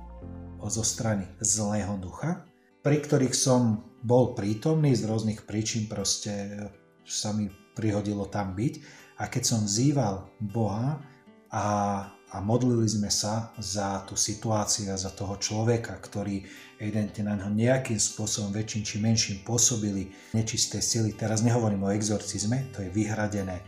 zo 0.62 0.86
strany 0.86 1.26
zlého 1.42 1.98
ducha, 1.98 2.46
pri 2.80 2.98
ktorých 3.04 3.36
som 3.36 3.84
bol 4.00 4.32
prítomný 4.36 4.96
z 4.96 5.04
rôznych 5.08 5.44
príčin, 5.44 5.92
proste 5.92 6.64
sa 7.04 7.36
mi 7.36 7.52
prihodilo 7.76 8.28
tam 8.28 8.56
byť. 8.56 8.74
A 9.20 9.28
keď 9.28 9.44
som 9.44 9.68
vzýval 9.68 10.32
Boha 10.40 11.04
a, 11.52 11.68
a 12.08 12.38
modlili 12.40 12.88
sme 12.88 13.12
sa 13.12 13.52
za 13.60 14.08
tú 14.08 14.16
situáciu 14.16 14.96
a 14.96 15.02
za 15.02 15.12
toho 15.12 15.36
človeka, 15.36 16.00
ktorý 16.00 16.48
evidentne 16.80 17.28
na 17.28 17.36
ňo 17.36 17.52
nejakým 17.52 18.00
spôsobom 18.00 18.56
väčším 18.56 18.84
či 18.88 18.96
menším 19.04 19.38
pôsobili 19.44 20.16
nečisté 20.32 20.80
sily. 20.80 21.12
Teraz 21.12 21.44
nehovorím 21.44 21.84
o 21.84 21.92
exorcizme, 21.92 22.72
to 22.72 22.88
je 22.88 22.96
vyhradené 22.96 23.60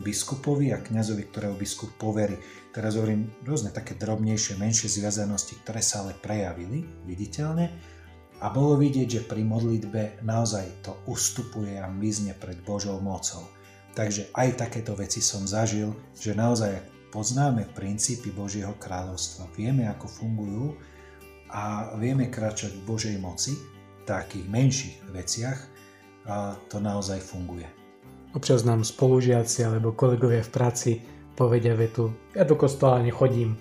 biskupovi 0.00 0.72
a 0.72 0.80
kňazovi, 0.80 1.28
ktorého 1.28 1.54
biskup 1.54 1.92
poverí. 2.00 2.40
Teraz 2.72 2.96
hovorím 2.96 3.28
rôzne 3.44 3.70
také 3.70 3.94
drobnejšie, 3.94 4.56
menšie 4.56 4.88
zviazanosti, 4.88 5.60
ktoré 5.62 5.84
sa 5.84 6.02
ale 6.02 6.16
prejavili 6.16 6.82
viditeľne 7.04 7.93
a 8.44 8.52
bolo 8.52 8.76
vidieť, 8.76 9.08
že 9.08 9.22
pri 9.24 9.40
modlitbe 9.40 10.20
naozaj 10.20 10.84
to 10.84 10.92
ustupuje 11.08 11.80
a 11.80 11.88
mizne 11.88 12.36
pred 12.36 12.60
Božou 12.60 13.00
mocou. 13.00 13.40
Takže 13.96 14.28
aj 14.36 14.60
takéto 14.60 14.92
veci 14.92 15.24
som 15.24 15.48
zažil, 15.48 15.96
že 16.12 16.36
naozaj 16.36 16.76
poznáme 17.08 17.72
princípy 17.72 18.28
Božieho 18.28 18.76
kráľovstva, 18.76 19.48
vieme 19.56 19.88
ako 19.88 20.06
fungujú 20.12 20.76
a 21.48 21.94
vieme 21.96 22.28
kráčať 22.28 22.76
v 22.76 22.84
Božej 22.84 23.16
moci 23.16 23.56
v 23.56 24.02
takých 24.04 24.44
menších 24.44 24.96
veciach 25.08 25.58
a 26.28 26.58
to 26.68 26.82
naozaj 26.84 27.24
funguje. 27.24 27.64
Občas 28.36 28.66
nám 28.66 28.84
spolužiaci 28.84 29.64
alebo 29.64 29.96
kolegovia 29.96 30.44
v 30.44 30.52
práci 30.52 30.92
povedia 31.32 31.72
vetu, 31.72 32.12
ja 32.36 32.44
do 32.44 32.60
kostola 32.60 33.00
nechodím. 33.00 33.56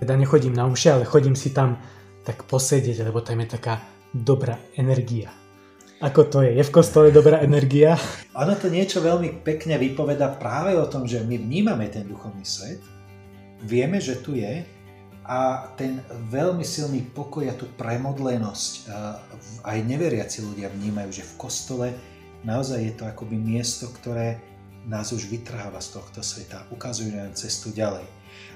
Teda 0.00 0.16
nechodím 0.16 0.56
na 0.56 0.64
umše, 0.64 0.94
ale 0.94 1.04
chodím 1.04 1.36
si 1.36 1.52
tam 1.52 1.76
tak 2.22 2.46
posedieť, 2.46 3.02
lebo 3.02 3.18
tam 3.20 3.42
je 3.42 3.58
taká 3.58 3.91
dobrá 4.12 4.60
energia. 4.76 5.32
Ako 6.04 6.28
to 6.28 6.44
je? 6.44 6.60
Je 6.60 6.64
v 6.66 6.74
kostole 6.74 7.08
dobrá 7.08 7.40
energia? 7.40 7.96
Ono 8.42 8.52
to 8.60 8.68
niečo 8.68 9.00
veľmi 9.00 9.40
pekne 9.40 9.80
vypoveda 9.80 10.36
práve 10.36 10.76
o 10.76 10.86
tom, 10.86 11.08
že 11.08 11.24
my 11.24 11.40
vnímame 11.40 11.88
ten 11.88 12.04
duchovný 12.04 12.44
svet, 12.44 12.84
vieme, 13.64 13.98
že 13.98 14.20
tu 14.20 14.36
je 14.36 14.62
a 15.22 15.70
ten 15.78 16.02
veľmi 16.28 16.66
silný 16.66 17.06
pokoj 17.14 17.46
a 17.46 17.54
tú 17.54 17.70
premodlenosť 17.78 18.90
aj 19.62 19.78
neveriaci 19.86 20.42
ľudia 20.42 20.66
vnímajú, 20.74 21.22
že 21.22 21.24
v 21.24 21.34
kostole 21.38 21.86
naozaj 22.42 22.82
je 22.82 22.94
to 22.98 23.04
akoby 23.06 23.38
miesto, 23.38 23.86
ktoré 24.02 24.42
nás 24.82 25.14
už 25.14 25.30
vytrháva 25.30 25.78
z 25.78 25.94
tohto 25.94 26.26
sveta, 26.26 26.66
ukazuje 26.74 27.14
nám 27.14 27.38
cestu 27.38 27.70
ďalej. 27.70 28.02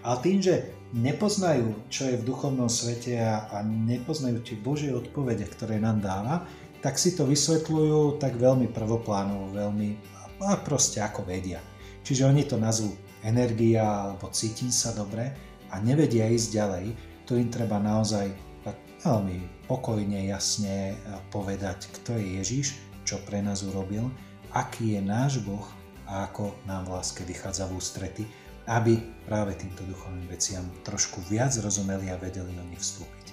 A 0.07 0.19
tým, 0.19 0.39
že 0.43 0.71
nepoznajú, 0.95 1.89
čo 1.91 2.07
je 2.07 2.21
v 2.21 2.27
duchovnom 2.27 2.71
svete 2.71 3.19
a, 3.19 3.51
a 3.51 3.63
nepoznajú 3.67 4.43
tie 4.43 4.57
Božie 4.59 4.95
odpovede, 4.95 5.45
ktoré 5.47 5.83
nám 5.83 6.05
dáva, 6.05 6.47
tak 6.85 7.01
si 7.01 7.17
to 7.19 7.27
vysvetľujú 7.27 8.23
tak 8.23 8.39
veľmi 8.39 8.71
prvoplánovo, 8.71 9.51
veľmi 9.51 10.15
a 10.37 10.61
proste 10.61 11.01
ako 11.01 11.25
vedia. 11.25 11.59
Čiže 12.05 12.29
oni 12.29 12.45
to 12.45 12.61
nazvú 12.61 12.93
energia 13.25 13.83
alebo 13.83 14.29
cítim 14.31 14.69
sa 14.69 14.93
dobre 14.93 15.33
a 15.73 15.81
nevedia 15.81 16.29
ísť 16.29 16.49
ďalej. 16.53 16.87
Tu 17.25 17.41
im 17.41 17.49
treba 17.49 17.81
naozaj 17.81 18.31
tak 18.63 18.77
veľmi 19.03 19.67
pokojne, 19.67 20.29
jasne 20.29 20.95
povedať, 21.33 21.89
kto 21.91 22.21
je 22.21 22.27
Ježiš 22.39 22.87
čo 23.07 23.23
pre 23.23 23.39
nás 23.39 23.63
urobil, 23.63 24.11
aký 24.51 24.99
je 24.99 25.01
náš 25.01 25.39
Boh 25.47 25.63
a 26.11 26.27
ako 26.27 26.59
nám 26.67 26.91
v 26.91 26.99
láske 26.99 27.23
vychádza 27.23 27.71
v 27.71 27.79
ústrety, 27.79 28.25
aby 28.67 28.99
práve 29.27 29.55
týmto 29.59 29.87
duchovným 29.87 30.27
veciam 30.31 30.67
trošku 30.83 31.23
viac 31.31 31.55
rozumeli 31.59 32.11
a 32.11 32.19
vedeli 32.19 32.51
do 32.55 32.65
nich 32.67 32.83
vstúpiť. 32.83 33.27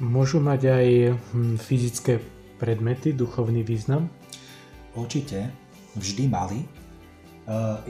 Môžu 0.00 0.40
mať 0.40 0.60
aj 0.72 0.86
hm, 1.36 1.56
fyzické 1.60 2.18
predmety 2.56 3.12
duchovný 3.12 3.60
význam? 3.62 4.08
Určite, 4.96 5.52
vždy 5.96 6.24
mali. 6.28 6.60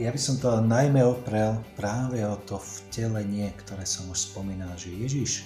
Ja 0.01 0.09
by 0.09 0.17
som 0.17 0.41
to 0.41 0.49
najmä 0.65 1.05
oprel 1.05 1.61
práve 1.77 2.25
o 2.25 2.33
to 2.41 2.57
vtelenie, 2.57 3.53
ktoré 3.61 3.85
som 3.85 4.09
už 4.09 4.33
spomínal, 4.33 4.73
že 4.81 4.89
Ježiš 4.89 5.45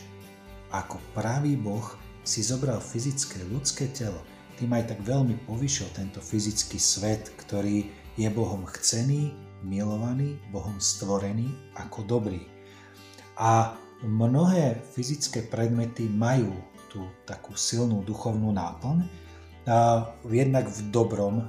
ako 0.71 0.99
pravý 1.11 1.59
Boh 1.59 1.83
si 2.23 2.43
zobral 2.43 2.79
fyzické 2.79 3.39
ľudské 3.51 3.91
telo, 3.91 4.19
tým 4.55 4.71
aj 4.75 4.95
tak 4.95 4.99
veľmi 5.03 5.47
povyšil 5.47 5.91
tento 5.91 6.23
fyzický 6.23 6.79
svet, 6.79 7.35
ktorý 7.39 7.87
je 8.15 8.27
Bohom 8.31 8.63
chcený, 8.67 9.31
milovaný, 9.63 10.37
Bohom 10.53 10.77
stvorený 10.77 11.49
ako 11.77 12.05
dobrý. 12.05 12.41
A 13.37 13.77
mnohé 14.03 14.81
fyzické 14.93 15.45
predmety 15.45 16.09
majú 16.09 16.53
tú 16.89 17.05
takú 17.25 17.53
silnú 17.53 18.01
duchovnú 18.01 18.53
náplň, 18.53 19.05
jednak 20.31 20.71
v 20.71 20.79
dobrom 20.89 21.43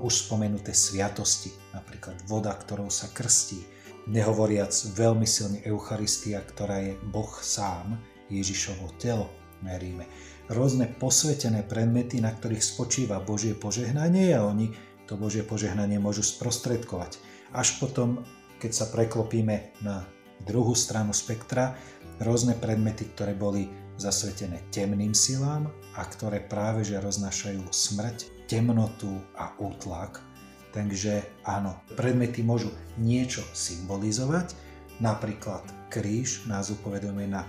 už 0.00 0.26
spomenuté 0.26 0.72
sviatosti, 0.72 1.52
napríklad 1.76 2.16
voda, 2.24 2.56
ktorou 2.56 2.88
sa 2.88 3.12
krstí, 3.12 3.60
nehovoriac 4.08 4.72
veľmi 4.96 5.28
silne 5.28 5.60
Eucharistia, 5.68 6.40
ktorá 6.40 6.80
je 6.80 6.96
Boh 7.12 7.28
sám, 7.44 8.00
Ježišovo 8.32 8.96
telo, 8.96 9.28
meríme 9.60 10.08
rôzne 10.48 10.88
posvetené 10.88 11.60
predmety, 11.60 12.24
na 12.24 12.32
ktorých 12.32 12.64
spočíva 12.64 13.20
Božie 13.20 13.52
požehnanie 13.52 14.32
a 14.32 14.48
oni 14.48 14.72
to 15.04 15.20
Božie 15.20 15.44
požehnanie 15.44 16.00
môžu 16.00 16.24
sprostredkovať. 16.24 17.20
Až 17.52 17.80
potom, 17.80 18.22
keď 18.60 18.72
sa 18.72 18.86
preklopíme 18.92 19.80
na 19.80 20.04
druhú 20.44 20.76
stranu 20.76 21.16
spektra, 21.16 21.74
rôzne 22.20 22.54
predmety, 22.58 23.08
ktoré 23.14 23.32
boli 23.34 23.70
zasvetené 23.98 24.62
temným 24.70 25.14
silám 25.14 25.70
a 25.98 26.06
ktoré 26.06 26.38
práve 26.44 26.86
že 26.86 27.02
roznášajú 27.02 27.66
smrť, 27.66 28.46
temnotu 28.46 29.10
a 29.34 29.52
útlak. 29.58 30.22
Takže 30.70 31.42
áno, 31.42 31.74
predmety 31.98 32.44
môžu 32.44 32.70
niečo 33.00 33.42
symbolizovať, 33.56 34.54
napríklad 35.02 35.64
kríž 35.90 36.46
nás 36.46 36.70
upovedomuje 36.70 37.26
na 37.26 37.48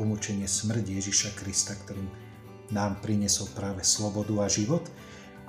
umúčenie 0.00 0.48
smrť 0.48 0.84
Ježiša 0.88 1.30
Krista, 1.36 1.76
ktorým 1.76 2.08
nám 2.72 2.96
priniesol 3.04 3.50
práve 3.52 3.84
slobodu 3.84 4.32
a 4.40 4.48
život, 4.48 4.88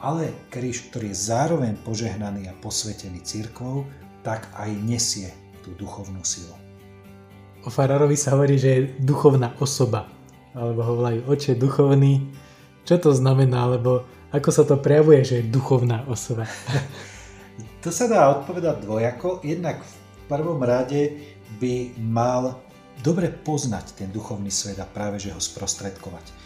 ale 0.02 0.34
kríž, 0.50 0.90
ktorý 0.90 1.14
je 1.14 1.22
zároveň 1.30 1.78
požehnaný 1.86 2.50
a 2.50 2.58
posvetený 2.58 3.22
církvou, 3.22 3.86
tak 4.26 4.50
aj 4.58 4.74
nesie 4.82 5.30
tú 5.62 5.78
duchovnú 5.78 6.26
silu. 6.26 6.58
O 7.62 7.70
farárovi 7.70 8.18
sa 8.18 8.34
hovorí, 8.34 8.58
že 8.58 8.70
je 8.74 8.88
duchovná 9.06 9.54
osoba, 9.62 10.10
alebo 10.58 10.82
ho 10.82 10.94
volajú 10.98 11.20
oče 11.30 11.54
duchovný. 11.62 12.34
Čo 12.82 12.98
to 12.98 13.12
znamená, 13.14 13.70
alebo 13.70 14.02
ako 14.34 14.50
sa 14.50 14.66
to 14.66 14.82
prejavuje, 14.82 15.22
že 15.22 15.36
je 15.46 15.54
duchovná 15.54 16.02
osoba? 16.10 16.50
to 17.86 17.94
sa 17.94 18.10
dá 18.10 18.34
odpovedať 18.34 18.82
dvojako. 18.82 19.46
Jednak 19.46 19.86
v 19.86 19.94
prvom 20.26 20.58
rade 20.66 21.14
by 21.62 21.94
mal 22.02 22.58
dobre 23.06 23.30
poznať 23.30 23.94
ten 23.94 24.10
duchovný 24.10 24.50
svet 24.50 24.82
a 24.82 24.90
práve 24.90 25.22
že 25.22 25.30
ho 25.30 25.38
sprostredkovať. 25.38 26.41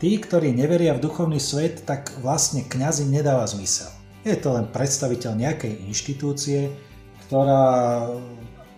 Tí, 0.00 0.16
ktorí 0.16 0.56
neveria 0.56 0.96
v 0.96 1.04
duchovný 1.04 1.36
svet, 1.36 1.84
tak 1.84 2.08
vlastne 2.24 2.64
kňaz 2.64 3.04
im 3.04 3.12
nedáva 3.12 3.44
zmysel. 3.44 3.92
Je 4.24 4.32
to 4.32 4.56
len 4.56 4.64
predstaviteľ 4.72 5.36
nejakej 5.36 5.84
inštitúcie, 5.92 6.72
ktorá, 7.28 8.08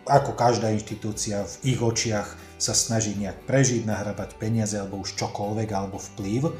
ako 0.02 0.34
každá 0.34 0.74
inštitúcia 0.74 1.46
v 1.46 1.54
ich 1.74 1.78
očiach, 1.78 2.26
sa 2.58 2.74
snaží 2.74 3.14
nejak 3.14 3.38
prežiť, 3.46 3.86
nahrabať 3.86 4.34
peniaze 4.34 4.74
alebo 4.74 4.98
už 4.98 5.14
čokoľvek, 5.14 5.70
alebo 5.70 6.02
vplyv. 6.02 6.50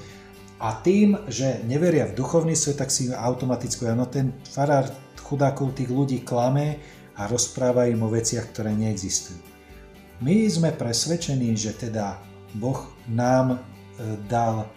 A 0.62 0.78
tým, 0.78 1.19
že 1.26 1.59
neveria 1.66 2.07
v 2.07 2.23
duchovný 2.23 2.54
svet, 2.54 2.78
tak 2.78 2.95
si 2.95 3.11
automaticky, 3.11 3.83
no 3.99 4.07
ten 4.07 4.31
farár 4.47 4.87
chudákov 5.19 5.75
tých 5.75 5.90
ľudí 5.90 6.23
klame 6.23 6.78
a 7.19 7.26
rozpráva 7.26 7.90
im 7.90 7.99
o 8.07 8.11
veciach, 8.11 8.54
ktoré 8.54 8.78
neexistujú. 8.78 9.42
My 10.23 10.47
sme 10.47 10.71
presvedčení, 10.71 11.50
že 11.59 11.75
teda 11.75 12.14
Boh 12.54 12.95
nám 13.11 13.71
dal, 14.26 14.68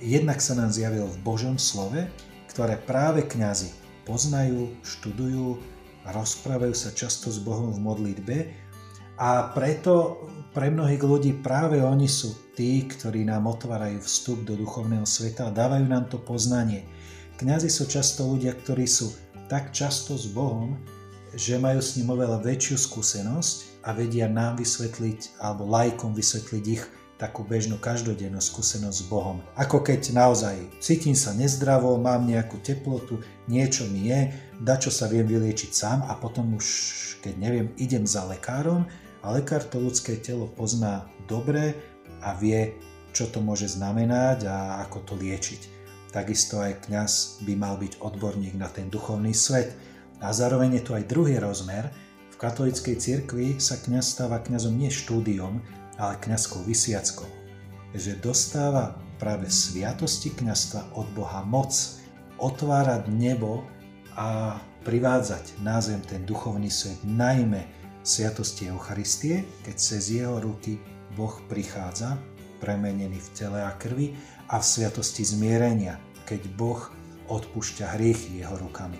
jednak 0.00 0.40
sa 0.40 0.56
nám 0.56 0.72
zjavil 0.72 1.06
v 1.06 1.22
Božom 1.22 1.56
slove, 1.60 2.08
ktoré 2.50 2.80
práve 2.80 3.24
kňazi 3.24 3.70
poznajú, 4.08 4.74
študujú, 4.82 5.60
rozprávajú 6.08 6.74
sa 6.74 6.90
často 6.90 7.28
s 7.30 7.38
Bohom 7.38 7.70
v 7.70 7.80
modlitbe 7.80 8.36
a 9.20 9.52
preto 9.52 10.24
pre 10.56 10.72
mnohých 10.72 11.04
ľudí 11.04 11.32
práve 11.44 11.78
oni 11.78 12.08
sú 12.08 12.32
tí, 12.56 12.88
ktorí 12.88 13.22
nám 13.28 13.46
otvárajú 13.46 14.00
vstup 14.02 14.48
do 14.48 14.56
duchovného 14.56 15.04
sveta 15.04 15.52
a 15.52 15.54
dávajú 15.54 15.86
nám 15.86 16.08
to 16.08 16.18
poznanie. 16.18 16.88
Kňazi 17.36 17.68
sú 17.68 17.86
často 17.86 18.26
ľudia, 18.26 18.56
ktorí 18.56 18.88
sú 18.88 19.12
tak 19.46 19.76
často 19.76 20.16
s 20.16 20.26
Bohom, 20.32 20.80
že 21.36 21.60
majú 21.60 21.78
s 21.78 21.94
ním 22.00 22.10
oveľa 22.10 22.42
väčšiu 22.42 22.76
skúsenosť 22.80 23.86
a 23.86 23.94
vedia 23.94 24.26
nám 24.26 24.58
vysvetliť 24.58 25.38
alebo 25.38 25.68
lajkom 25.70 26.16
vysvetliť 26.16 26.64
ich 26.66 26.84
takú 27.20 27.44
bežnú 27.44 27.76
každodennú 27.76 28.40
skúsenosť 28.40 28.96
s 28.96 29.04
Bohom. 29.04 29.44
Ako 29.60 29.84
keď 29.84 30.16
naozaj 30.16 30.56
cítim 30.80 31.12
sa 31.12 31.36
nezdravo, 31.36 32.00
mám 32.00 32.24
nejakú 32.24 32.56
teplotu, 32.64 33.20
niečo 33.44 33.84
mi 33.92 34.08
je, 34.08 34.32
dačo 34.56 34.88
sa 34.88 35.04
viem 35.04 35.28
vyliečiť 35.28 35.70
sám 35.70 36.08
a 36.08 36.16
potom 36.16 36.56
už, 36.56 36.66
keď 37.20 37.34
neviem, 37.36 37.68
idem 37.76 38.08
za 38.08 38.24
lekárom 38.24 38.88
a 39.20 39.36
lekár 39.36 39.60
to 39.60 39.76
ľudské 39.76 40.16
telo 40.16 40.48
pozná 40.48 41.04
dobre 41.28 41.76
a 42.24 42.32
vie, 42.40 42.72
čo 43.12 43.28
to 43.28 43.44
môže 43.44 43.76
znamenať 43.76 44.48
a 44.48 44.80
ako 44.88 45.04
to 45.04 45.14
liečiť. 45.20 45.76
Takisto 46.10 46.58
aj 46.58 46.88
kňaz 46.88 47.44
by 47.44 47.54
mal 47.54 47.76
byť 47.76 48.02
odborník 48.02 48.56
na 48.56 48.66
ten 48.66 48.90
duchovný 48.90 49.30
svet. 49.30 49.76
A 50.18 50.34
zároveň 50.34 50.80
je 50.80 50.82
tu 50.82 50.90
aj 50.96 51.06
druhý 51.06 51.38
rozmer. 51.38 51.86
V 52.34 52.36
katolíckej 52.36 52.98
cirkvi 52.98 53.62
sa 53.62 53.78
kňaz 53.78 54.18
stáva 54.18 54.42
kňazom 54.42 54.74
nie 54.74 54.90
štúdiom, 54.90 55.62
ale 56.00 56.16
kňazkou 56.24 56.64
vysiackou. 56.64 57.28
Že 57.92 58.24
dostáva 58.24 58.96
práve 59.20 59.52
sviatosti 59.52 60.32
kňazstva 60.32 60.96
od 60.96 61.04
Boha 61.12 61.44
moc 61.44 61.76
otvárať 62.40 63.12
nebo 63.12 63.68
a 64.16 64.56
privádzať 64.80 65.60
na 65.60 65.76
zem 65.84 66.00
ten 66.00 66.24
duchovný 66.24 66.72
svet, 66.72 66.96
najmä 67.04 67.68
sviatosti 68.00 68.72
Eucharistie, 68.72 69.44
keď 69.60 69.76
cez 69.76 70.08
jeho 70.08 70.40
ruky 70.40 70.80
Boh 71.12 71.36
prichádza, 71.52 72.16
premenený 72.64 73.20
v 73.20 73.32
tele 73.36 73.60
a 73.60 73.76
krvi, 73.76 74.16
a 74.48 74.56
v 74.56 74.64
sviatosti 74.64 75.22
zmierenia, 75.22 76.00
keď 76.24 76.48
Boh 76.56 76.80
odpúšťa 77.28 78.00
hriechy 78.00 78.40
jeho 78.40 78.56
rukami. 78.56 78.98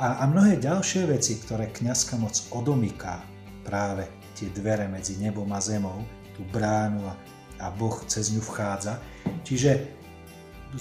A, 0.00 0.22
a 0.22 0.30
mnohé 0.30 0.56
ďalšie 0.56 1.10
veci, 1.10 1.36
ktoré 1.38 1.68
kňazka 1.70 2.16
moc 2.16 2.34
odomyká 2.54 3.20
práve 3.66 4.08
tie 4.38 4.48
dvere 4.54 4.86
medzi 4.86 5.18
nebom 5.18 5.50
a 5.50 5.60
zemou, 5.60 5.98
tú 6.38 6.46
bránu 6.54 7.02
a, 7.10 7.14
a 7.58 7.66
Boh 7.74 7.98
cez 8.06 8.30
ňu 8.30 8.38
vchádza. 8.38 9.02
Čiže 9.42 9.90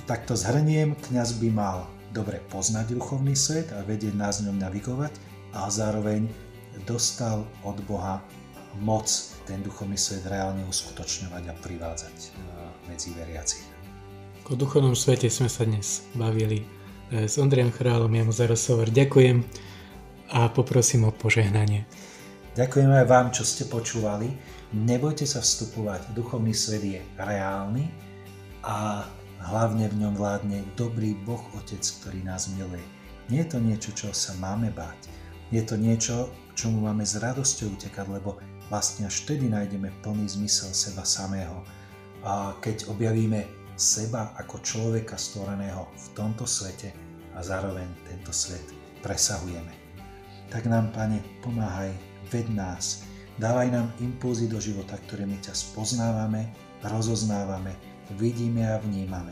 takto 0.06 0.38
zhrniem, 0.38 0.94
kňaz 1.10 1.42
by 1.42 1.50
mal 1.50 1.90
dobre 2.14 2.38
poznať 2.54 2.94
duchovný 2.94 3.34
svet 3.34 3.74
a 3.74 3.82
vedieť 3.82 4.14
nás 4.14 4.46
ňom 4.46 4.62
navigovať 4.62 5.18
a 5.58 5.66
zároveň 5.74 6.30
dostal 6.86 7.42
od 7.66 7.82
Boha 7.90 8.22
moc 8.78 9.10
ten 9.50 9.66
duchovný 9.66 9.98
svet 9.98 10.30
reálne 10.30 10.62
uskutočňovať 10.70 11.44
a 11.50 11.54
privádzať 11.58 12.16
e, 12.22 12.28
medzi 12.86 13.10
veriacich. 13.18 13.66
O 14.48 14.54
duchovnom 14.54 14.94
svete 14.94 15.34
sme 15.34 15.50
sa 15.50 15.66
dnes 15.66 16.06
bavili 16.14 16.62
e, 17.10 17.26
s 17.26 17.42
Ondrejom 17.42 17.74
Chrálom, 17.74 18.14
ja 18.14 18.22
mu 18.22 18.30
za 18.30 18.46
rozhovor 18.46 18.94
ďakujem 18.94 19.42
a 20.30 20.52
poprosím 20.54 21.10
o 21.10 21.12
požehnanie. 21.16 21.90
Ďakujem 22.54 22.90
aj 22.90 23.06
vám, 23.06 23.28
čo 23.34 23.46
ste 23.46 23.66
počúvali. 23.66 24.30
Nebojte 24.76 25.24
sa 25.24 25.40
vstupovať, 25.40 26.12
duchovný 26.12 26.52
svet 26.52 26.84
je 26.84 27.00
reálny 27.16 27.88
a 28.68 29.08
hlavne 29.48 29.88
v 29.88 30.04
ňom 30.04 30.20
vládne 30.20 30.60
dobrý 30.76 31.16
Boh 31.24 31.40
Otec, 31.56 31.80
ktorý 31.80 32.20
nás 32.28 32.52
miluje. 32.52 32.84
Nie 33.32 33.48
je 33.48 33.56
to 33.56 33.60
niečo, 33.64 33.92
čo 33.96 34.08
sa 34.12 34.36
máme 34.44 34.76
báť. 34.76 35.08
Je 35.56 35.64
to 35.64 35.80
niečo, 35.80 36.28
čomu 36.52 36.84
máme 36.84 37.08
s 37.08 37.16
radosťou 37.16 37.80
utekať, 37.80 38.12
lebo 38.12 38.36
vlastne 38.68 39.08
až 39.08 39.24
vtedy 39.24 39.48
nájdeme 39.48 39.88
plný 40.04 40.28
zmysel 40.36 40.76
seba 40.76 41.08
samého. 41.08 41.64
A 42.28 42.52
keď 42.60 42.92
objavíme 42.92 43.48
seba 43.80 44.36
ako 44.36 44.60
človeka 44.68 45.16
stvoreného 45.16 45.88
v 45.96 46.08
tomto 46.12 46.44
svete 46.44 46.92
a 47.32 47.40
zároveň 47.40 47.88
tento 48.04 48.36
svet 48.36 48.68
presahujeme. 49.00 49.72
Tak 50.52 50.68
nám, 50.68 50.92
Pane, 50.92 51.24
pomáhaj, 51.40 51.96
ved 52.28 52.52
nás, 52.52 53.08
Dávaj 53.38 53.70
nám 53.70 53.94
impulzy 54.02 54.50
do 54.50 54.58
života, 54.58 54.98
ktorými 54.98 55.38
ťa 55.46 55.54
spoznávame, 55.54 56.50
rozoznávame, 56.82 57.70
vidíme 58.18 58.66
a 58.66 58.82
vnímame. 58.82 59.30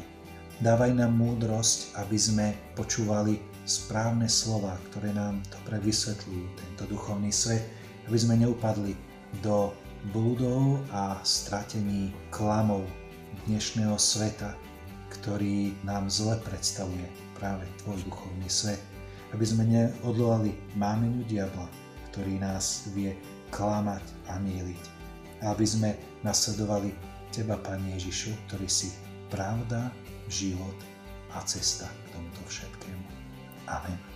Dávaj 0.62 0.94
nám 0.94 1.18
múdrosť, 1.18 1.98
aby 1.98 2.14
sme 2.14 2.54
počúvali 2.78 3.42
správne 3.66 4.30
slova, 4.30 4.78
ktoré 4.94 5.10
nám 5.10 5.42
dobre 5.50 5.82
vysvetľujú 5.90 6.46
tento 6.54 6.84
duchovný 6.86 7.34
svet, 7.34 7.66
aby 8.06 8.14
sme 8.14 8.38
neupadli 8.46 8.94
do 9.42 9.74
blúdov 10.14 10.86
a 10.94 11.18
stratení 11.26 12.14
klamov 12.30 12.86
dnešného 13.50 13.98
sveta, 13.98 14.54
ktorý 15.18 15.74
nám 15.82 16.14
zle 16.14 16.38
predstavuje 16.46 17.10
práve 17.34 17.66
tvoj 17.82 17.98
duchovný 18.06 18.54
svet. 18.54 18.78
Aby 19.34 19.50
sme 19.50 19.66
neodolali 19.66 20.54
mámeniu 20.78 21.26
diabla, 21.26 21.66
ktorý 22.14 22.38
nás 22.38 22.86
vie 22.94 23.18
klamať 23.56 24.04
a 24.28 24.36
míliť. 24.36 24.84
Aby 25.48 25.64
sme 25.64 25.96
nasledovali 26.28 26.92
Teba, 27.32 27.56
Pane 27.56 27.96
Ježišu, 27.96 28.36
ktorý 28.48 28.68
si 28.68 28.92
pravda, 29.32 29.92
život 30.28 30.76
a 31.32 31.40
cesta 31.48 31.88
k 31.88 32.06
tomuto 32.12 32.44
všetkému. 32.52 33.08
Amen. 33.72 34.15